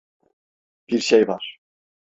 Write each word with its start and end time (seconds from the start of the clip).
Birşey 0.89 1.27
var. 1.27 1.59